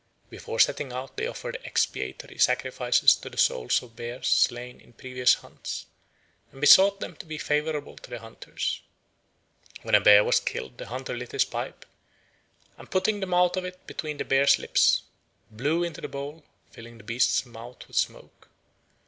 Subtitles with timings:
[0.31, 5.35] Before setting out they offered expiatory sacrifices to the souls of bears slain in previous
[5.35, 5.85] hunts,
[6.51, 8.81] and besought them to be favourable to the hunters.
[9.83, 11.85] When a bear was killed the hunter lit his pipe,
[12.79, 15.03] and putting the mouth of it between the bear's lips,
[15.51, 18.49] blew into the bowl, filling the beast's mouth with smoke.